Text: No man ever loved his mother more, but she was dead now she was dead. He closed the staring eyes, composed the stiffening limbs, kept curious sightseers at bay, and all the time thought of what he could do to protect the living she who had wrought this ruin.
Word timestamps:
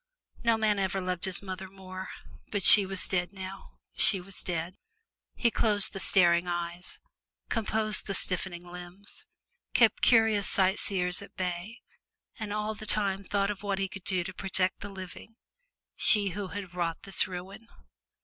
No 0.43 0.57
man 0.57 0.79
ever 0.79 0.99
loved 0.99 1.25
his 1.25 1.43
mother 1.43 1.67
more, 1.67 2.09
but 2.49 2.63
she 2.63 2.87
was 2.87 3.07
dead 3.07 3.31
now 3.31 3.73
she 3.95 4.19
was 4.19 4.41
dead. 4.41 4.73
He 5.35 5.51
closed 5.51 5.93
the 5.93 5.99
staring 5.99 6.47
eyes, 6.47 6.99
composed 7.49 8.07
the 8.07 8.15
stiffening 8.15 8.65
limbs, 8.65 9.27
kept 9.75 10.01
curious 10.01 10.49
sightseers 10.49 11.21
at 11.21 11.35
bay, 11.35 11.81
and 12.39 12.51
all 12.51 12.73
the 12.73 12.87
time 12.87 13.23
thought 13.23 13.51
of 13.51 13.61
what 13.61 13.77
he 13.77 13.87
could 13.87 14.03
do 14.05 14.23
to 14.23 14.33
protect 14.33 14.79
the 14.79 14.89
living 14.89 15.35
she 15.95 16.29
who 16.29 16.47
had 16.47 16.73
wrought 16.73 17.03
this 17.03 17.27
ruin. 17.27 17.67